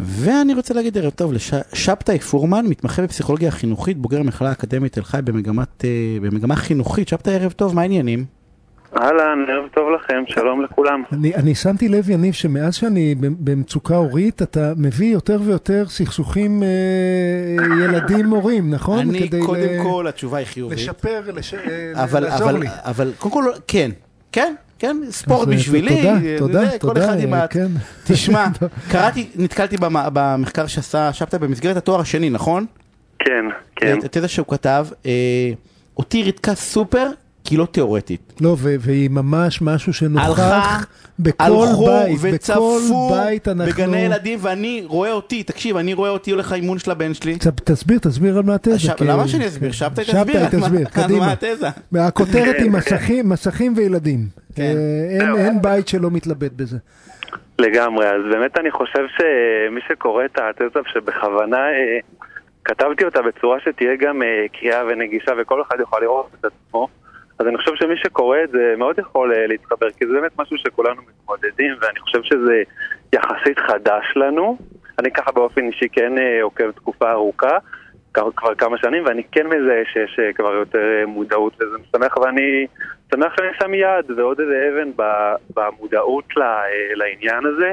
ואני 0.00 0.54
רוצה 0.54 0.74
להגיד 0.74 0.98
ערב 0.98 1.10
טוב 1.10 1.32
לשבתאי 1.32 2.18
פורמן, 2.18 2.66
מתמחה 2.66 3.02
בפסיכולוגיה 3.02 3.50
חינוכית, 3.50 3.98
בוגר 3.98 4.20
המכללה 4.20 4.50
האקדמית 4.50 4.92
תל 4.92 5.02
חי 5.02 5.18
במגמת, 5.24 5.84
אה, 5.84 5.90
במגמה 6.22 6.56
חינוכית. 6.56 7.08
שבתאי 7.08 7.34
ערב 7.34 7.52
טוב, 7.52 7.74
מה 7.74 7.80
העניינים? 7.80 8.24
אהלן, 8.96 9.44
ערב 9.48 9.68
טוב 9.74 9.90
לכם, 9.90 10.22
שלום 10.26 10.62
לכולם. 10.62 11.02
אני, 11.12 11.34
אני 11.34 11.54
שמתי 11.54 11.88
לב, 11.88 12.10
יניב, 12.10 12.34
שמאז 12.34 12.74
שאני 12.74 13.14
במצוקה 13.20 13.96
הורית, 13.96 14.42
אתה 14.42 14.72
מביא 14.76 15.12
יותר 15.12 15.38
ויותר 15.44 15.88
סכסוכים 15.88 16.62
אה, 16.62 17.84
ילדים-מורים, 17.84 18.70
נכון? 18.70 18.98
אני, 18.98 19.28
קודם 19.46 19.60
ל... 19.60 19.82
כל, 19.82 20.06
התשובה 20.08 20.38
היא 20.38 20.46
חיובית. 20.46 20.78
לשפר, 20.78 21.20
לש... 21.34 21.54
אבל, 21.94 22.22
לעזור 22.22 22.50
אבל, 22.50 22.60
לי. 22.60 22.66
אבל 22.84 23.12
קודם 23.18 23.34
כל, 23.34 23.44
כן, 23.68 23.90
כן, 24.32 24.54
כן, 24.78 24.96
ספורט 25.10 25.48
אה, 25.48 25.54
בשבילי, 25.54 25.96
תודה, 25.96 26.18
תודה, 26.38 26.64
זה, 26.70 26.78
תודה, 26.78 26.94
כל 26.94 27.04
אחד 27.06 27.20
עם 27.20 27.34
ה... 27.34 27.46
כן. 27.46 27.66
תשמע, 28.06 28.46
קראתי, 28.90 29.26
נתקלתי 29.36 29.76
במ- 29.76 30.08
במחקר 30.12 30.66
שעשה 30.66 31.12
שבתאי 31.12 31.38
במסגרת 31.38 31.76
התואר 31.76 32.00
השני, 32.00 32.30
נכון? 32.30 32.66
כן, 33.18 33.44
כן. 33.76 33.98
התזה 34.04 34.28
שהוא 34.28 34.46
כתב, 34.48 34.86
אה, 35.06 35.50
אותי 35.96 36.22
ריתקה 36.22 36.54
סופר, 36.54 37.06
כי 37.44 37.56
לא 37.56 37.66
תיאורטית. 37.70 38.32
לא, 38.40 38.56
והיא 38.60 39.10
ממש 39.10 39.62
משהו 39.62 39.92
שנוכח 39.92 40.86
בכל 41.18 41.44
בית, 41.86 42.20
בכל 42.34 42.80
בית 43.10 43.48
אנחנו... 43.48 43.72
בגני 43.72 43.96
ילדים, 43.98 44.38
ואני 44.42 44.82
רואה 44.86 45.12
אותי, 45.12 45.42
תקשיב, 45.42 45.76
אני 45.76 45.94
רואה 45.94 46.10
אותי 46.10 46.30
הולך 46.30 46.52
לאימון 46.52 46.78
של 46.78 46.90
הבן 46.90 47.14
שלי. 47.14 47.36
תסביר, 47.64 47.98
תסביר 47.98 48.36
על 48.36 48.42
מה 48.42 48.54
התזה. 48.54 48.92
למה 49.00 49.28
שאני 49.28 49.46
אסביר? 49.48 49.72
שבתאי 49.72 50.04
תסביר. 50.50 50.88
קדימה. 50.88 51.18
מה 51.26 51.32
התזה? 51.32 51.68
הכותרת 51.94 52.56
היא 52.58 52.70
מסכים, 52.70 53.28
מסכים 53.28 53.74
וילדים. 53.76 54.45
כן. 54.56 54.62
אה, 54.62 55.20
אין. 55.20 55.36
אין 55.36 55.62
בית 55.62 55.88
שלא 55.88 56.10
מתלבט 56.10 56.52
בזה. 56.52 56.76
לגמרי, 57.58 58.06
אז 58.06 58.22
באמת 58.30 58.58
אני 58.58 58.70
חושב 58.70 59.04
שמי 59.16 59.80
שקורא 59.88 60.24
את 60.24 60.38
התזה 60.38 60.80
שבכוונה 60.92 61.68
אה, 61.68 61.98
כתבתי 62.64 63.04
אותה 63.04 63.22
בצורה 63.22 63.60
שתהיה 63.60 63.96
גם 63.96 64.22
אה, 64.22 64.46
קריאה 64.52 64.82
ונגישה 64.88 65.32
וכל 65.38 65.62
אחד 65.62 65.76
יוכל 65.80 65.98
לראות 66.00 66.30
את 66.40 66.44
עצמו, 66.44 66.88
אז 67.38 67.46
אני 67.46 67.56
חושב 67.56 67.72
שמי 67.74 67.96
שקורא 67.96 68.38
את 68.44 68.50
זה 68.50 68.74
מאוד 68.78 68.98
יכול 68.98 69.34
אה, 69.34 69.46
להתחבר, 69.46 69.90
כי 69.90 70.06
זה 70.06 70.12
באמת 70.12 70.38
משהו 70.38 70.56
שכולנו 70.58 71.02
מתמודדים, 71.02 71.74
ואני 71.80 72.00
חושב 72.00 72.22
שזה 72.22 72.62
יחסית 73.12 73.58
חדש 73.58 74.04
לנו. 74.16 74.58
אני 74.98 75.10
ככה 75.10 75.32
באופן 75.32 75.66
אישי 75.66 75.88
כן 75.88 76.18
אה, 76.18 76.42
עוקב 76.42 76.70
תקופה 76.70 77.10
ארוכה, 77.10 77.58
כבר, 78.16 78.30
כבר 78.36 78.54
כמה 78.54 78.78
שנים, 78.78 79.04
ואני 79.06 79.22
כן 79.32 79.46
מזהה 79.46 79.82
שיש 79.92 80.18
אה, 80.18 80.32
כבר 80.32 80.52
יותר 80.54 80.78
אה, 81.00 81.06
מודעות, 81.06 81.52
וזה 81.56 81.76
משמח, 81.88 82.16
ואני 82.16 82.66
שמח 83.14 83.32
שאני 83.36 83.48
שם 83.60 83.74
יד 83.74 84.18
ועוד 84.18 84.40
איזה 84.40 84.54
אבן 84.72 84.90
ב- 84.96 85.34
במודעות 85.56 86.24
אה, 86.38 86.44
לעניין 86.94 87.42
הזה. 87.46 87.72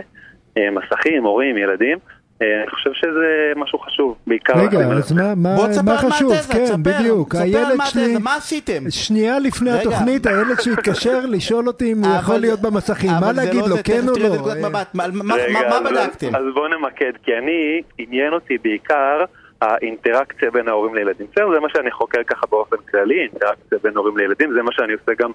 מסכים, 0.71 1.23
הורים, 1.23 1.57
ילדים. 1.57 1.97
אני 2.41 2.69
חושב 2.69 2.89
שזה 2.93 3.25
משהו 3.55 3.79
חשוב, 3.79 4.15
בעיקר... 4.27 4.53
רגע, 4.57 4.77
אז 4.79 5.11
מה- 5.13 5.35
מה 5.35 5.55
בוא 5.55 5.67
תספר 5.67 5.81
מה 5.85 5.91
מה 5.93 5.97
חשוב? 5.97 6.31
התזה, 6.33 6.53
כן, 6.53 6.63
תספר, 6.65 6.75
בדיוק. 6.99 7.29
תספר 7.35 7.41
על 7.43 7.65
הילד 7.65 7.75
מה 7.77 7.85
שלי... 7.85 8.17
מה 8.23 8.35
עשיתם? 8.35 8.89
שנייה 8.89 9.39
לפני 9.39 9.69
רגע. 9.71 9.79
התוכנית, 9.81 10.25
הילד 10.25 10.59
שלי 10.61 10.73
התקשר 10.73 11.19
לשאול 11.35 11.67
אותי 11.67 11.91
אם 11.91 12.03
הוא 12.03 12.15
יכול 12.19 12.37
להיות 12.37 12.59
במסכים. 12.61 13.11
מה 13.21 13.33
זה 13.33 13.41
להגיד 13.41 13.61
לא 13.61 13.69
לו, 13.69 13.75
זה, 13.75 13.83
כן 13.83 14.01
או 14.09 14.13
לא? 14.19 14.69
מה- 14.69 14.83
מה 15.23 15.35
רגע, 15.35 15.53
מה- 15.53 15.79
מה 15.79 15.89
אז- 15.89 16.07
בדקתם? 16.07 16.35
אז 16.35 16.43
בואו 16.53 16.67
נמקד, 16.67 17.11
כי 17.23 17.31
אני, 17.37 17.81
עניין 17.97 18.33
אותי 18.33 18.57
בעיקר 18.63 19.23
האינטראקציה 19.63 20.51
בין 20.51 20.67
ההורים 20.67 20.95
לילדים. 20.95 21.27
בסדר, 21.31 21.53
זה 21.53 21.59
מה 21.59 21.67
שאני 21.73 21.91
חוקר 21.91 22.23
ככה 22.23 22.47
באופן 22.49 22.75
כללי, 22.91 23.19
אינטראקציה 23.21 23.77
בין 23.83 23.97
הורים 23.97 24.17
לילדים, 24.17 24.53
זה 24.53 24.61
מה 24.61 24.71
שאני 24.71 24.93
עושה 24.93 25.11
גם 25.19 25.31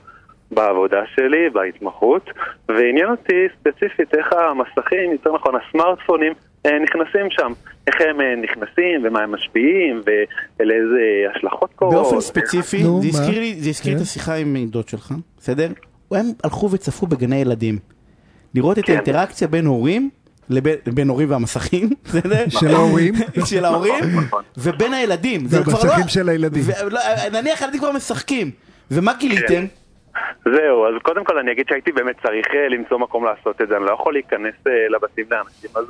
בעבודה 0.50 1.02
שלי, 1.14 1.50
בהתמחות, 1.50 2.30
ועניין 2.68 3.10
אותי 3.10 3.46
ספציפית 3.60 4.14
איך 4.14 4.32
המסכים, 4.32 5.12
יותר 5.12 5.32
נכון 5.34 5.54
הסמארטפונים, 5.56 6.32
אה, 6.66 6.78
נכנסים 6.78 7.26
שם. 7.30 7.52
איך 7.86 7.96
הם 8.00 8.20
אה, 8.20 8.34
נכנסים, 8.36 9.00
ומה 9.04 9.20
הם 9.22 9.32
משפיעים, 9.32 10.02
ולאיזה 10.60 11.00
השלכות 11.36 11.70
קורות. 11.74 11.94
באופן 11.94 12.20
ספציפי, 12.20 12.82
נו, 12.82 13.02
זה? 13.02 13.08
הזכיר 13.08 13.40
לי, 13.40 13.54
זה 13.54 13.70
הזכיר 13.70 13.92
את 13.92 13.96
כן. 13.96 14.02
השיחה 14.02 14.34
עם 14.34 14.56
דוד 14.66 14.88
שלך, 14.88 15.12
בסדר? 15.38 15.68
הם 16.10 16.26
הלכו 16.44 16.70
וצפו 16.70 17.06
בגני 17.06 17.36
ילדים. 17.36 17.78
לראות 18.54 18.78
את 18.78 18.84
כן. 18.84 18.92
האינטראקציה 18.92 19.48
בין 19.48 19.66
הורים, 19.66 20.10
לבין 20.50 20.76
בין 20.94 21.08
הורים 21.08 21.30
והמסכים, 21.30 21.88
בסדר? 22.04 22.44
של 22.48 22.66
ההורים. 22.74 23.14
של 23.44 23.64
ההורים. 23.64 23.94
ובין 24.56 24.94
הילדים. 24.94 25.46
זה 25.46 25.62
כבר 25.64 25.72
לא... 25.72 25.78
והמסכים 25.78 26.08
של 26.08 26.28
הילדים. 26.28 26.62
ולא, 26.86 27.00
נניח 27.32 27.62
ילדים 27.62 27.80
כבר 27.80 27.92
משחקים. 27.92 28.50
ומה 28.90 29.12
גיליתם? 29.18 29.46
כן. 29.48 29.64
זהו, 30.44 30.86
אז 30.86 30.94
קודם 31.02 31.24
כל 31.24 31.38
אני 31.38 31.52
אגיד 31.52 31.66
שהייתי 31.68 31.92
באמת 31.92 32.16
צריך 32.22 32.46
אה, 32.54 32.68
למצוא 32.68 32.98
מקום 32.98 33.24
לעשות 33.24 33.62
את 33.62 33.68
זה, 33.68 33.76
אני 33.76 33.84
לא 33.84 33.90
יכול 33.92 34.12
להיכנס 34.12 34.54
אה, 34.66 34.72
לבתים 34.90 35.24
לאנשים, 35.30 35.70
אז 35.74 35.84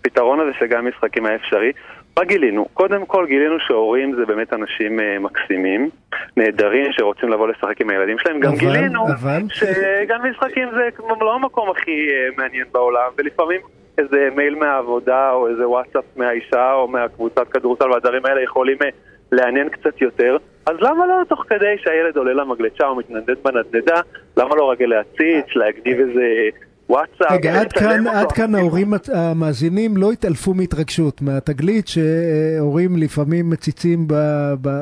הפתרון 0.00 0.40
הזה 0.40 0.50
שגם 0.60 0.88
משחקים 0.88 1.26
היה 1.26 1.36
אפשרי. 1.36 1.72
מה 2.18 2.24
גילינו? 2.24 2.64
קודם 2.74 3.06
כל 3.06 3.26
גילינו 3.26 3.56
שהורים 3.66 4.14
זה 4.16 4.26
באמת 4.26 4.52
אנשים 4.52 5.00
אה, 5.00 5.18
מקסימים, 5.18 5.90
נהדרים, 6.36 6.86
שרוצים 6.92 7.28
לבוא 7.28 7.48
לשחק 7.48 7.80
עם 7.80 7.90
הילדים 7.90 8.16
שלהם. 8.18 8.40
גם 8.40 8.50
אבל- 8.52 8.58
גילינו 8.60 9.06
אבל? 9.08 9.42
שגם 9.52 10.20
משחקים 10.30 10.68
זה 10.74 10.88
לא 11.20 11.34
המקום 11.34 11.70
הכי 11.70 11.90
אה, 11.90 12.28
מעניין 12.36 12.64
בעולם, 12.72 13.10
ולפעמים 13.18 13.60
איזה 13.98 14.28
מייל 14.36 14.54
מהעבודה, 14.54 15.30
או 15.30 15.48
איזה 15.48 15.68
וואטסאפ 15.68 16.04
מהאישה, 16.16 16.72
או 16.72 16.88
מהקבוצת 16.88 17.48
כדורסל 17.48 17.90
והדברים 17.90 18.26
האלה 18.26 18.42
יכולים 18.42 18.76
אה, 18.82 18.88
לעניין 19.32 19.68
קצת 19.68 20.00
יותר. 20.00 20.36
אז 20.66 20.76
למה 20.80 21.06
לא 21.06 21.14
תוך 21.28 21.44
כדי 21.48 21.74
שהילד 21.78 22.16
עולה 22.16 22.32
למגלשה 22.32 22.86
או 22.86 22.96
מתנדנד 22.96 23.36
בנדנדה, 23.44 24.00
למה 24.36 24.56
לא 24.56 24.70
רגע 24.70 24.86
להציץ, 24.86 25.56
להגניב 25.56 25.98
איזה 26.00 26.48
וואטסאפ? 26.88 27.30
רגע, 27.30 27.60
עד 27.60 27.72
כאן? 27.72 28.06
עד 28.06 28.32
כאן 28.32 28.54
ההורים 28.54 28.92
המאזינים 29.14 29.96
לא 29.96 30.12
התעלפו 30.12 30.54
מהתרגשות, 30.54 31.22
מהתגלית 31.22 31.88
שהורים 31.88 32.96
לפעמים 32.96 33.50
מציצים 33.50 34.06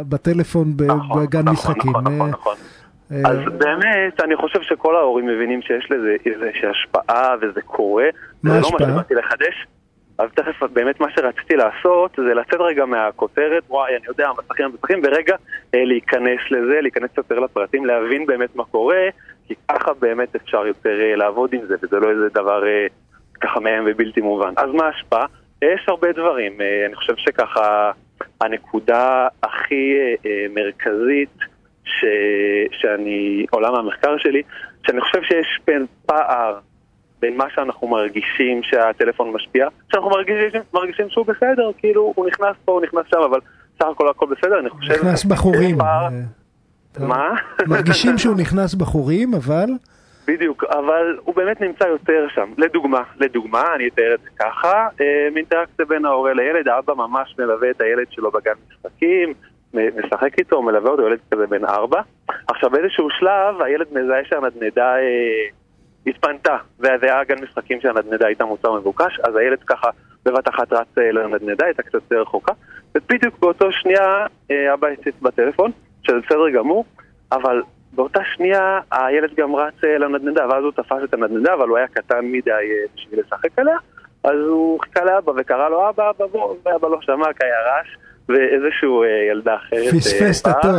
בטלפון 0.09 0.75
נכון, 0.87 1.23
בגן 1.27 1.41
נכון, 1.41 1.53
משחקים. 1.53 1.91
נכון, 1.91 2.05
נכון, 2.05 2.21
אה, 2.21 2.27
נכון. 2.27 2.55
אה, 3.13 3.31
אז 3.31 3.39
באמת, 3.59 4.21
אני 4.21 4.37
חושב 4.37 4.63
שכל 4.63 4.97
ההורים 4.97 5.27
מבינים 5.27 5.63
שיש 5.63 5.91
לזה 5.91 6.17
איזושהי 6.27 6.69
השפעה 6.69 7.35
וזה 7.41 7.63
קורה. 7.63 8.07
מה 8.43 8.51
זה 8.51 8.61
לא 8.61 8.69
מה? 8.73 8.79
שבאתי 8.79 9.15
לחדש. 9.15 9.67
אז 10.19 10.31
תכף, 10.35 10.63
באמת 10.63 11.01
מה 11.01 11.07
שרציתי 11.15 11.57
לעשות 11.57 12.11
זה 12.17 12.35
לצאת 12.35 12.61
רגע 12.61 12.85
מהכותרת, 12.85 13.63
וואי, 13.69 13.97
אני 13.97 14.07
יודע, 14.09 14.31
מסכים, 14.39 14.67
מסכים, 14.75 15.01
ורגע 15.05 15.37
אה, 15.75 15.85
להיכנס 15.85 16.41
לזה, 16.51 16.81
להיכנס 16.81 17.11
יותר 17.17 17.39
לפרטים, 17.39 17.87
להבין 17.87 18.27
באמת 18.27 18.57
מה 18.57 18.65
קורה, 18.65 19.05
כי 19.49 19.55
ככה 19.69 19.93
באמת 20.01 20.37
אפשר 20.37 20.67
יותר 20.67 21.01
אה, 21.01 21.17
לעבוד 21.17 21.53
עם 21.53 21.61
זה, 21.69 21.75
וזה 21.83 21.97
לא 21.97 22.11
איזה 22.11 22.29
דבר 22.29 22.67
אה, 22.67 22.87
ככה 23.41 23.61
מהם 23.61 23.85
ובלתי 23.87 24.21
מובן. 24.21 24.53
אז 24.57 24.71
מה 24.71 24.85
ההשפעה? 24.85 25.27
יש 25.63 25.85
הרבה 25.89 26.13
דברים. 26.13 26.61
אה, 26.61 26.87
אני 26.87 26.95
חושב 26.95 27.17
שככה 27.17 27.93
הנקודה 28.41 29.29
הכי 29.43 29.95
אה, 29.99 30.15
אה, 30.27 30.47
מרכזית 30.55 31.52
ש... 31.85 32.05
שאני, 32.73 33.47
עולם 33.51 33.75
המחקר 33.75 34.19
שלי, 34.19 34.43
שאני 34.87 35.01
חושב 35.01 35.23
שיש 35.23 35.61
בין 35.67 35.87
פער 36.07 36.59
בין 37.21 37.37
מה 37.37 37.45
שאנחנו 37.55 37.89
מרגישים 37.89 38.63
שהטלפון 38.63 39.33
משפיע, 39.33 39.69
שאנחנו 39.93 40.11
מרגישים, 40.11 40.61
מרגישים 40.75 41.11
שהוא 41.11 41.27
בסדר, 41.27 41.71
כאילו 41.79 42.13
הוא 42.17 42.27
נכנס 42.27 42.57
פה, 42.65 42.73
הוא 42.73 42.83
נכנס 42.83 43.03
שם, 43.11 43.19
אבל 43.31 43.39
סך 43.79 43.87
הכל 43.93 44.09
הכל 44.09 44.27
בסדר, 44.31 44.59
אני 44.61 44.71
חושב... 44.71 44.93
נכנס 44.93 45.25
בחורים. 45.25 45.79
פער- 45.79 46.09
אה. 47.01 47.07
מה? 47.07 47.29
מרגישים 47.67 48.19
שהוא 48.19 48.37
נכנס 48.37 48.75
בחורים, 48.75 49.35
אבל... 49.35 49.67
בדיוק, 50.27 50.65
אבל 50.65 51.19
הוא 51.25 51.35
באמת 51.35 51.61
נמצא 51.61 51.85
יותר 51.85 52.27
שם. 52.35 52.51
לדוגמה, 52.59 53.03
לדוגמה, 53.21 53.63
אני 53.77 53.89
אתאר 53.89 54.15
את 54.15 54.21
זה 54.21 54.29
ככה, 54.39 54.89
אה, 55.01 55.29
אינטראקציה 55.37 55.85
בין 55.85 56.05
ההורה 56.05 56.35
לילד, 56.35 56.69
האבא 56.69 56.95
ממש 56.95 57.35
מלווה 57.39 57.71
את 57.71 57.81
הילד 57.81 58.07
שלו 58.11 58.31
בגן 58.31 58.53
משחקים, 58.71 59.35
משחק 59.75 60.39
איתו, 60.39 60.63
מלווה 60.63 60.91
אותו, 60.91 61.07
ילד 61.07 61.19
כזה 61.31 61.47
בן 61.47 61.65
ארבע. 61.65 62.01
עכשיו 62.47 62.71
באיזשהו 62.71 63.09
שלב 63.11 63.63
הילד 63.63 63.87
מזהה 63.93 64.25
שהנדנדה 64.25 64.97
אה, 64.97 65.49
התפנתה, 66.07 66.57
וזה 66.79 66.97
היה 67.03 67.25
גן 67.25 67.45
משחקים 67.45 67.81
שהנדנדה 67.81 68.27
הייתה 68.27 68.45
מוצר 68.45 68.73
מבוקש, 68.73 69.21
אז 69.25 69.37
הילד 69.37 69.63
ככה 69.67 69.91
בבת 70.25 70.49
אחת 70.49 70.73
רץ 70.73 70.99
אה, 70.99 71.13
לנדנדה, 71.13 71.67
הייתה 71.67 71.83
קצת 71.83 71.95
יותר 71.95 72.21
רחוקה, 72.21 72.53
ובדיוק 72.95 73.39
באותו 73.39 73.73
שנייה 73.73 74.27
אה, 74.51 74.75
אבא 74.75 74.89
הציץ 74.89 75.15
בטלפון, 75.23 75.71
שזה 76.03 76.17
בסדר 76.19 76.51
גמור, 76.51 76.85
אבל 77.33 77.63
באותה 77.93 78.21
שנייה 78.25 78.81
הילד 78.91 79.35
גם 79.35 79.57
רץ 79.57 79.85
אה, 79.85 79.99
לנדנדה, 79.99 80.49
ואז 80.49 80.65
הוא 80.65 80.73
תפס 80.73 80.99
את 81.05 81.15
הנדנדה, 81.15 81.55
אבל 81.55 81.69
הוא 81.69 81.77
היה 81.77 81.89
קטן 81.89 82.25
מדי 82.25 82.51
אה, 82.51 82.85
בשביל 82.95 83.21
לשחק 83.21 83.59
עליה, 83.59 83.77
אז 84.25 84.39
הוא 84.49 84.81
חיכה 84.81 85.05
לאבא 85.05 85.33
וקרא 85.37 85.69
לו 85.69 85.89
אבא, 85.89 86.11
אבא 86.11 86.27
בוא, 86.27 86.55
ואבא 86.65 86.89
לא 86.89 86.99
שמע 87.01 87.33
כי 87.33 87.45
היה 87.45 87.61
רעש, 87.67 87.89
ואיזשהו 88.29 89.03
אה, 89.03 89.09
ילדה 89.31 89.55
אחרת... 89.57 89.79
אה, 89.87 89.91
פספס 89.91 90.43
את 90.43 90.47
התור. 90.47 90.71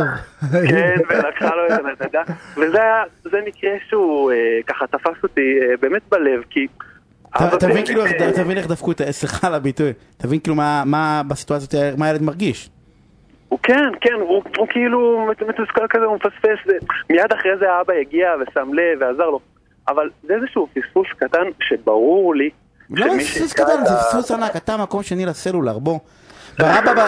כן, 0.70 0.94
ולקחה 1.10 1.54
לו 1.54 1.66
את 1.66 1.80
הנדנדה, 1.80 2.22
וזה 2.56 2.82
היה, 2.82 3.02
זה 3.22 3.38
מקרה 3.46 3.70
שהוא 3.88 4.32
אה, 4.32 4.36
ככה 4.66 4.86
תפס 4.86 5.22
אותי 5.22 5.40
באמת 5.80 6.02
בלב, 6.10 6.42
כי... 6.50 6.66
באמת, 7.62 7.86
כאילו, 7.86 8.04
איך- 8.06 8.66
דפקו 8.66 8.92
את 8.92 9.00
ה... 9.00 9.12
סליחה 9.12 9.46
על 9.46 9.54
הביטוי. 9.54 9.92
אתה 10.16 10.26
מבין 10.26 10.40
כאילו 10.40 10.54
מה- 10.86 11.22
בסיטואציה, 11.28 11.80
מה 11.98 12.06
הילד 12.06 12.22
מרגיש. 12.22 12.70
הוא 13.48 13.58
כן, 13.62 13.88
כן, 14.00 14.12
הוא, 14.20 14.42
הוא 14.58 14.66
כאילו 14.70 15.26
מת- 15.30 15.42
מתוסכל 15.42 15.86
כזה, 15.90 16.04
הוא 16.04 16.16
מפספס, 16.16 16.72
מיד 17.10 17.32
אחרי 17.32 17.50
זה 17.60 17.72
האבא 17.72 17.92
הגיע 18.00 18.28
ושם 18.40 18.74
לב 18.74 18.98
ועזר 19.00 19.30
לו. 19.30 19.40
אבל 19.88 20.10
זה 20.22 20.34
איזשהו 20.34 20.68
פספוס 20.74 21.06
קטן 21.18 21.44
שברור 21.60 22.34
לי 22.34 22.50
לא 22.90 23.06
פספוס 23.18 23.52
קטן, 23.52 23.84
זה 23.84 23.94
פספוס 23.94 24.30
ענק, 24.30 24.56
אתה 24.56 24.76
מקום 24.76 25.02
שני 25.02 25.26
לסלולר, 25.26 25.78
בוא. 25.78 25.98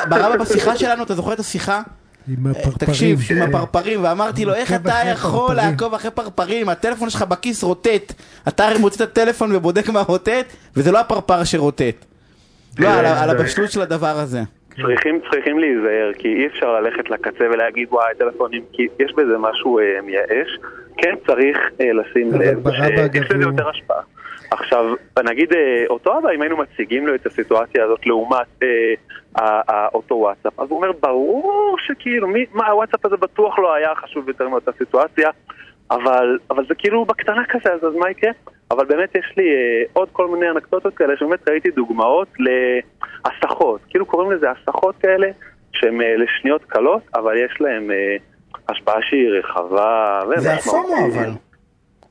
ברבא 0.09 0.37
בשיחה 0.37 0.77
שלנו, 0.77 1.03
אתה 1.03 1.15
זוכר 1.15 1.33
את 1.33 1.39
השיחה? 1.39 1.83
עם 2.29 2.47
הפרפרים. 2.47 2.73
תקשיב, 2.79 3.19
עם 3.31 3.43
הפרפרים, 3.43 4.05
ואמרתי 4.05 4.45
לו, 4.45 4.55
איך 4.55 4.73
אתה 4.73 4.93
יכול 5.13 5.49
פרפרים." 5.49 5.71
לעקוב 5.71 5.95
אחרי 5.95 6.11
פרפרים? 6.11 6.69
הטלפון 6.69 7.11
שלך 7.11 7.23
בכיס 7.23 7.63
רוטט. 7.63 8.13
אתה 8.49 8.69
הרי 8.69 8.79
מוציא 8.79 9.05
את 9.05 9.11
הטלפון 9.11 9.57
ובודק 9.57 9.89
מה 9.89 10.01
רוטט, 10.01 10.57
וזה 10.77 10.93
לא 10.93 11.01
הפרפר 11.01 11.45
שרוטט. 11.45 12.05
לא, 12.79 12.89
על 12.89 13.07
על 13.07 13.31
הבשלות 13.31 13.71
של 13.71 13.81
הדבר 13.81 14.15
הזה. 14.19 14.41
צריכים, 14.83 15.21
צריכים 15.31 15.59
להיזהר, 15.59 16.13
כי 16.19 16.29
אי 16.29 16.47
אפשר 16.47 16.81
ללכת 16.81 17.11
לקצה 17.11 17.45
ולהגיד 17.53 17.89
וואי, 17.91 18.15
טלפונים, 18.19 18.63
כי 18.73 18.83
יש 18.99 19.13
בזה 19.13 19.39
משהו 19.39 19.79
אה, 19.79 19.85
מייאש. 20.03 20.59
כן 20.97 21.15
צריך 21.27 21.57
אה, 21.81 21.93
לשים 21.93 22.33
לב 22.33 22.71
שיש 22.71 22.81
אגב, 22.81 23.33
לזה 23.33 23.43
יותר 23.43 23.69
השפעה. 23.69 24.01
עכשיו, 24.51 24.95
נגיד 25.25 25.53
אה, 25.53 25.85
אותו 25.89 26.19
אבא, 26.19 26.31
אם 26.31 26.43
היינו 26.43 26.57
מציגים 26.57 27.07
לו 27.07 27.15
את 27.15 27.27
הסיטואציה 27.27 27.85
הזאת 27.85 28.07
לעומת 28.07 28.63
אה, 28.63 28.69
ה- 29.37 29.73
ה- 29.73 29.89
אותו 29.95 30.15
וואטסאפ, 30.15 30.61
אז 30.61 30.71
הוא 30.71 30.77
אומר, 30.77 30.93
ברור 31.01 31.77
שכאילו, 31.79 32.29
מי, 32.29 32.45
מה, 32.53 32.67
הוואטסאפ 32.69 33.07
הזה 33.07 33.17
בטוח 33.17 33.59
לא 33.59 33.75
היה 33.75 33.95
חשוב 33.95 34.29
יותר 34.29 34.49
מאותה 34.49 34.73
סיטואציה, 34.73 35.31
אבל, 35.91 36.39
אבל 36.51 36.67
זה 36.69 36.75
כאילו 36.75 37.05
בקטנה 37.05 37.43
כזה, 37.49 37.73
אז, 37.75 37.85
אז 37.85 37.95
מה 37.95 38.11
יקרה? 38.11 38.31
אבל 38.71 38.85
באמת 38.87 39.15
יש 39.15 39.35
לי 39.37 39.45
אה, 39.45 39.83
עוד 39.93 40.09
כל 40.13 40.29
מיני 40.29 40.51
אנקדוטות 40.51 40.95
כאלה, 40.95 41.17
שבאמת 41.17 41.49
ראיתי 41.49 41.71
דוגמאות 41.71 42.29
להסחות, 43.25 43.81
כאילו 43.89 44.07
קוראים 44.07 44.31
לזה 44.33 44.47
הסחות 44.51 44.95
כאלה, 45.01 45.29
שהן 45.73 46.01
אה, 46.01 46.17
לשניות 46.17 46.65
קלות, 46.65 47.03
אבל 47.15 47.37
יש 47.37 47.61
להן 47.61 47.91
אה, 47.91 48.17
השפעה 48.69 49.03
שהיא 49.03 49.29
רחבה 49.29 50.21
זה. 50.37 50.53
הפומו 50.55 50.97
אבל. 51.15 51.31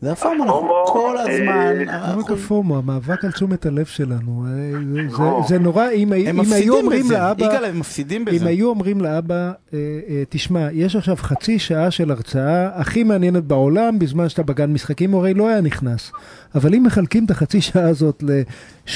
זה 0.06 0.12
הפומו, 0.12 0.44
אנחנו 0.44 0.57
הפומו, 0.57 0.86
כל 0.88 1.16
הזמן... 1.18 1.75
לא 2.16 2.19
רק 2.19 2.31
הפומו, 2.31 2.78
המאבק 2.78 3.25
על 3.25 3.31
תשומת 3.31 3.66
הלב 3.66 3.86
שלנו. 3.86 4.46
אה, 4.48 4.72
זה- 5.12 5.18
לא. 5.24 5.44
זה 5.48 5.60
נורא, 5.60 5.90
אם 5.90 6.13
אם 6.13 6.54
היו 6.54 6.75
אומרים. 6.78 7.12
לאבא... 7.12 7.46
יגאל, 7.46 7.66
הם 7.66 7.80
מפסידים 7.80 8.25
אם 8.30 8.36
בזה. 8.36 8.48
היו 8.48 8.69
אומרים 8.69 9.02
לאבא, 9.02 9.36
אה, 9.36 9.52
אה, 10.10 10.24
תשמע, 10.30 10.68
יש 10.72 10.96
עכשיו 10.96 11.16
חצי 11.16 11.60
שעה 11.60 11.92
של 11.92 12.12
הרצאה 12.12 12.69
הכי 12.80 13.04
מעניינת 13.04 13.44
בעולם, 13.44 14.00
בזמן 14.00 14.30
שאתה 14.30 14.44
בגן 14.44 14.74
משחקים, 14.74 15.12
הוא 15.12 15.19
הרי 15.19 15.34
לא 15.34 15.48
היה 15.48 15.62
נכנס. 15.62 16.12
אבל 16.56 16.74
אם 16.75 16.84
מחלקים 16.84 17.25
את 17.25 17.31
החצי 17.31 17.62
שעה 17.62 17.88
הזאת 17.88 18.24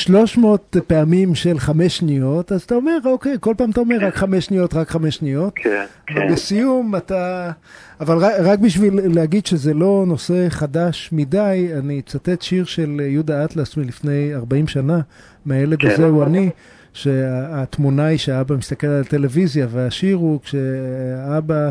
ל-300 0.10 0.80
פעמים 0.88 1.36
של 1.36 1.60
חמש 1.60 1.98
שניות, 1.98 2.52
אז 2.52 2.62
אתה 2.62 2.76
אומר, 2.76 2.98
אוקיי, 3.06 3.38
כל 3.40 3.54
פעם 3.58 3.70
אתה 3.70 3.80
אומר 3.80 3.98
רק 4.02 4.16
חמש 4.16 4.46
שניות, 4.46 4.74
רק 4.74 4.90
חמש 4.90 5.16
שניות. 5.16 5.54
כן, 5.56 5.86
כן. 6.08 6.28
לסיום 6.32 6.96
אתה... 6.96 7.52
אבל 8.00 8.18
רק, 8.18 8.34
רק 8.40 8.60
בשביל 8.60 9.00
להגיד 9.04 9.46
שזה 9.46 9.74
לא 9.74 10.04
נושא 10.08 10.50
חדש 10.50 11.10
מדי, 11.12 11.70
אני 11.80 12.00
אצטט 12.00 12.42
שיר 12.42 12.66
של 12.66 13.02
יהודה 13.04 13.46
אטלס 13.46 13.78
מלפני 13.78 14.36
40 14.36 14.68
שנה, 14.68 15.00
מהילד 15.46 15.80
כן. 15.80 15.90
הזה 15.90 16.06
הוא 16.06 16.24
אני, 16.24 16.50
שהתמונה 16.94 18.06
היא 18.06 18.18
שהאבא 18.18 18.56
מסתכל 18.56 18.88
על 18.88 19.02
הטלוויזיה, 19.02 19.68
והשיר 19.70 20.16
הוא 20.16 20.40
כשאבא, 20.42 21.70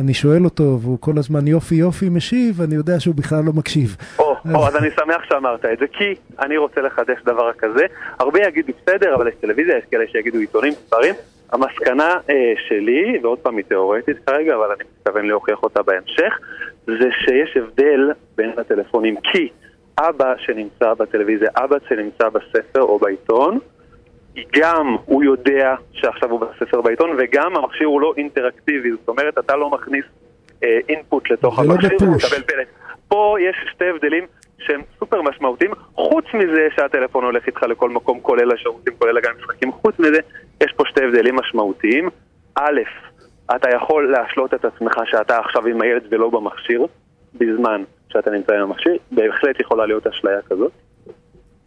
אני 0.00 0.14
שואל 0.14 0.44
אותו, 0.44 0.78
והוא 0.82 0.98
כל 1.00 1.18
הזמן 1.18 1.46
יופי 1.46 1.74
יופי 1.74 2.08
משיב, 2.08 2.60
אני 2.62 2.74
יודע 2.74 3.00
שהוא 3.00 3.14
בכלל 3.14 3.44
לא 3.44 3.52
מקשיב. 3.52 3.96
או, 4.18 4.36
או, 4.54 4.66
אז 4.66 4.76
אני 4.76 4.88
שמח 4.90 5.24
שאמרת 5.28 5.64
את 5.64 5.78
זה, 5.78 5.86
כי 5.92 6.14
אני 6.40 6.56
רוצה 6.56 6.80
לחדש 6.80 7.18
דבר 7.24 7.52
כזה. 7.58 7.86
הרבה 8.18 8.38
יגידו 8.46 8.72
בסדר, 8.82 9.14
אבל 9.14 9.28
יש 9.28 9.34
טלוויזיה, 9.40 9.78
יש 9.78 9.84
כאלה 9.90 10.04
שיגידו 10.12 10.38
עיתונים, 10.38 10.72
ספרים. 10.72 11.14
המסקנה 11.52 12.16
אה, 12.30 12.52
שלי, 12.68 13.18
ועוד 13.22 13.38
פעם 13.38 13.56
היא 13.56 13.64
תיאורטית 13.64 14.16
כרגע, 14.26 14.54
אבל 14.54 14.66
אני 14.66 14.84
מתכוון 14.98 15.26
להוכיח 15.26 15.62
אותה 15.62 15.82
בהמשך, 15.82 16.38
זה 16.86 17.08
שיש 17.24 17.56
הבדל 17.56 18.10
בין 18.36 18.50
הטלפונים, 18.58 19.16
כי 19.20 19.48
אבא 19.98 20.34
שנמצא 20.38 20.94
בטלוויזיה, 20.94 21.48
אבא 21.56 21.76
שנמצא 21.88 22.28
בספר 22.28 22.80
או 22.80 22.98
בעיתון, 22.98 23.58
גם 24.52 24.96
הוא 25.04 25.22
יודע 25.22 25.74
שעכשיו 25.92 26.30
הוא 26.30 26.40
בספר 26.40 26.80
בעיתון, 26.80 27.10
וגם 27.18 27.56
המכשיר 27.56 27.86
הוא 27.86 28.00
לא 28.00 28.14
אינטראקטיבי, 28.16 28.90
זאת 28.92 29.08
אומרת, 29.08 29.38
אתה 29.38 29.56
לא 29.56 29.70
מכניס 29.70 30.04
אה, 30.64 30.78
אינפוט 30.88 31.30
לתוך 31.30 31.60
זה 31.60 31.68
לא 31.68 31.72
המכשיר, 31.72 31.90
בפוש. 31.96 32.24
ומקבל 32.24 32.42
פלט. 32.42 32.66
פה 33.08 33.36
יש 33.40 33.56
שתי 33.72 33.84
הבדלים 33.88 34.24
שהם 34.58 34.80
סופר 34.98 35.22
משמעותיים, 35.22 35.70
חוץ 35.94 36.24
מזה 36.34 36.68
שהטלפון 36.76 37.24
הולך 37.24 37.46
איתך 37.46 37.62
לכל 37.62 37.90
מקום, 37.90 38.20
כולל 38.20 38.52
השירותים, 38.52 38.94
כולל 38.98 39.18
הגן 39.18 39.30
משחקים, 39.38 39.72
חוץ 39.72 39.98
מזה, 39.98 40.20
יש 40.62 40.72
פה 40.76 40.84
שתי 40.86 41.04
הבדלים 41.04 41.36
משמעותיים. 41.36 42.08
א', 42.54 42.80
אתה 43.56 43.70
יכול 43.70 44.12
להשלות 44.12 44.54
את 44.54 44.64
עצמך 44.64 45.00
שאתה 45.04 45.38
עכשיו 45.38 45.66
עם 45.66 45.82
הילד 45.82 46.02
ולא 46.10 46.30
במכשיר, 46.30 46.86
בזמן 47.34 47.82
שאתה 48.12 48.30
נמצא 48.30 48.54
עם 48.54 48.62
המכשיר, 48.62 48.96
בהחלט 49.10 49.60
יכולה 49.60 49.86
להיות 49.86 50.06
אשליה 50.06 50.42
כזאת, 50.42 50.72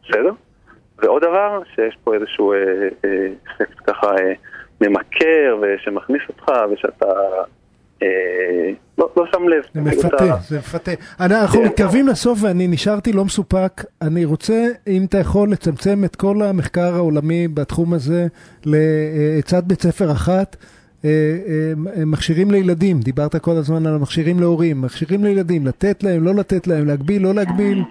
בסדר? 0.04 0.32
ועוד 1.04 1.22
דבר, 1.22 1.62
שיש 1.76 1.98
פה 2.04 2.16
איזשהו 2.16 2.54
אה, 2.54 2.58
אה, 3.06 3.28
אפקט 3.52 3.80
ככה 3.88 4.08
אה, 4.08 4.34
ממכר 4.82 5.58
ושמכניס 5.62 6.22
אותך 6.30 6.52
ושאתה 6.72 7.06
אה, 8.04 8.72
לא, 8.98 9.10
לא 9.18 9.26
שם 9.32 9.48
לב. 9.48 9.64
זה 9.74 9.82
מפתה, 9.82 10.36
זה 10.48 10.58
מפתה. 10.58 10.92
אנחנו 11.20 11.60
כן. 11.60 11.66
מתקרבים 11.66 12.08
לסוף 12.08 12.40
ואני 12.42 12.68
נשארתי 12.68 13.14
לא 13.14 13.26
מסופק. 13.26 13.84
אני 14.02 14.26
רוצה, 14.26 14.68
אם 14.88 15.06
אתה 15.10 15.18
יכול, 15.18 15.52
לצמצם 15.52 16.04
את 16.06 16.16
כל 16.16 16.42
המחקר 16.42 16.96
העולמי 16.96 17.48
בתחום 17.48 17.94
הזה 17.94 18.28
לעצת 18.66 19.64
בית 19.64 19.82
ספר 19.82 20.12
אחת. 20.12 20.56
אה, 21.06 21.10
אה, 21.98 22.06
מכשירים 22.06 22.52
לילדים, 22.52 23.00
דיברת 23.00 23.36
כל 23.36 23.52
הזמן 23.52 23.86
על 23.88 23.96
המכשירים 23.96 24.40
להורים, 24.40 24.82
מכשירים 24.82 25.24
לילדים, 25.24 25.68
לתת 25.68 26.04
להם, 26.04 26.24
לא 26.24 26.36
לתת 26.36 26.68
להם, 26.68 26.88
להגביל, 26.88 27.24
לא 27.24 27.34
להגביל. 27.34 27.84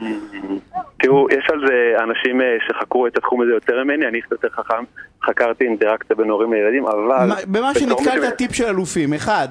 תראו, 1.02 1.26
יש 1.30 1.50
על 1.52 1.60
זה 1.66 1.94
אנשים 2.02 2.40
אה, 2.40 2.56
שחקרו 2.68 3.06
את 3.06 3.16
התחום 3.16 3.42
הזה 3.42 3.50
יותר 3.52 3.84
ממני, 3.84 4.06
אני 4.06 4.20
קצת 4.20 4.32
יותר 4.32 4.48
חכם, 4.50 4.84
חקרתי 5.24 5.64
אינטראקציה 5.64 6.16
בין 6.16 6.30
הורים 6.30 6.52
לילדים, 6.52 6.86
אבל... 6.86 7.26
מה- 7.28 7.34
במה 7.46 7.74
שנתקלת 7.74 8.36
טיפ 8.36 8.52
של 8.54 8.64
אלופים, 8.64 9.14
אחד. 9.14 9.48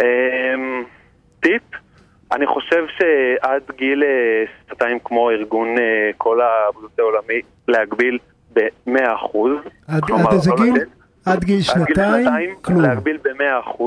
אמ, 0.00 0.84
טיפ, 1.40 1.62
אני 2.32 2.46
חושב 2.46 2.84
שעד 2.98 3.62
גיל 3.76 4.02
אה, 4.02 4.44
שנתיים 4.68 4.98
כמו 5.04 5.30
ארגון 5.30 5.68
אה, 5.78 6.10
כל 6.16 6.40
הבריאות 6.40 6.98
העולמי, 6.98 7.40
להגביל 7.68 8.18
ב-100%. 8.52 9.38
עד 9.88 10.02
איזה 10.32 10.50
גיל? 10.56 10.74
עד 11.26 11.44
גיל 11.44 11.60
שנתיים? 11.60 12.54
כלום. 12.62 12.80
להגביל 12.82 13.16
ב-100%. 13.16 13.82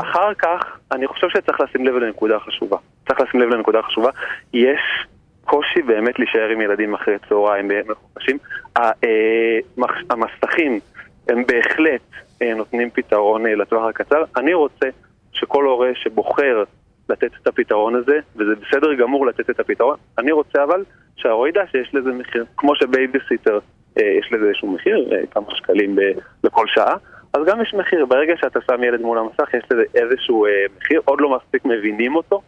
אחר 0.00 0.34
כך, 0.34 0.60
אני 0.92 1.06
חושב 1.06 1.26
שצריך 1.28 1.60
לשים 1.60 1.86
לב 1.86 1.94
לנקודה 1.94 2.38
חשובה. 2.38 2.76
צריך 3.08 3.20
לשים 3.20 3.40
לב 3.40 3.48
לנקודה 3.48 3.82
חשובה. 3.82 4.10
יש 4.54 5.06
קושי 5.44 5.82
באמת 5.82 6.18
להישאר 6.18 6.48
עם 6.48 6.60
ילדים 6.60 6.94
אחרי 6.94 7.14
צהריים 7.28 7.68
מחופשים. 7.88 8.38
המח- 8.76 10.04
המסכים 10.10 10.80
הם 11.28 11.44
בהחלט 11.46 12.00
אה, 12.42 12.54
נותנים 12.54 12.90
פתרון 12.90 13.46
אה, 13.46 13.54
לטווח 13.54 13.88
הקצר. 13.88 14.24
אני 14.36 14.54
רוצה 14.54 14.86
שכל 15.32 15.64
הורה 15.64 15.90
שבוחר 15.94 16.64
לתת 17.08 17.30
את 17.42 17.46
הפתרון 17.46 17.94
הזה, 17.94 18.18
וזה 18.36 18.52
בסדר 18.54 18.94
גמור 18.94 19.26
לתת 19.26 19.50
את 19.50 19.60
הפתרון, 19.60 19.96
אני 20.18 20.32
רוצה 20.32 20.64
אבל 20.64 20.84
שההורה 21.16 21.48
ידע 21.48 21.62
שיש 21.72 21.94
לזה 21.94 22.12
מחיר. 22.12 22.44
כמו 22.56 22.76
שבייביסיטר 22.76 23.58
אה, 24.00 24.06
יש 24.20 24.32
לזה 24.32 24.44
איזשהו 24.46 24.72
מחיר, 24.72 25.08
אה, 25.12 25.26
כמה 25.30 25.44
שקלים 25.56 25.96
לכל 26.44 26.66
שעה, 26.66 26.96
אז 27.34 27.40
גם 27.46 27.62
יש 27.62 27.74
מחיר. 27.74 28.06
ברגע 28.06 28.34
שאתה 28.36 28.58
שם 28.70 28.84
ילד 28.84 29.00
מול 29.00 29.18
המסך, 29.18 29.54
יש 29.54 29.64
לזה 29.70 29.82
איזשהו 29.94 30.46
אה, 30.46 30.50
מחיר, 30.78 31.00
עוד 31.04 31.20
לא 31.20 31.36
מספיק 31.36 31.64
מבינים 31.64 32.16
אותו, 32.16 32.42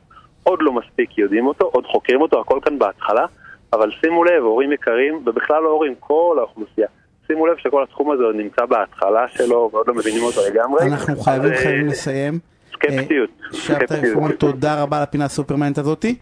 עוד 0.49 0.59
לא 0.62 0.73
מספיק 0.73 1.19
יודעים 1.19 1.47
אותו, 1.47 1.71
עוד 1.73 1.85
חוקרים 1.87 2.21
אותו, 2.21 2.41
הכל 2.41 2.59
כאן 2.62 2.79
בהתחלה, 2.79 3.26
אבל 3.73 3.91
שימו 4.00 4.25
לב, 4.25 4.43
הורים 4.43 4.73
יקרים, 4.73 5.23
ובכלל 5.26 5.62
לא 5.62 5.69
הורים, 5.69 5.95
כל 6.00 6.37
האוכלוסייה, 6.38 6.87
שימו 7.26 7.47
לב 7.47 7.57
שכל 7.57 7.83
התחום 7.83 8.11
הזה 8.11 8.23
עוד 8.23 8.37
נמצא 8.37 8.65
בהתחלה 8.67 9.29
שלו, 9.29 9.71
ועוד 9.73 9.88
לא 9.88 9.95
מבינים 9.95 10.23
אותו 10.23 10.41
לגמרי. 10.50 10.83
אנחנו 10.83 11.17
חייבים 11.17 11.53
אז, 11.53 11.59
אה, 11.59 11.62
חייבים 11.62 11.87
לסיים. 11.87 12.38
סקפטיות. 12.73 13.31
אה, 13.45 13.59
שבתאי. 13.59 14.15
פורמן, 14.15 14.33
תודה 14.33 14.83
רבה 14.83 14.97
על 14.97 15.03
הפינה 15.03 15.25
הסופרמנט 15.25 15.79
הזאתי. 15.79 16.15